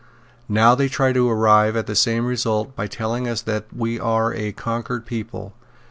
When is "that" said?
3.43-3.67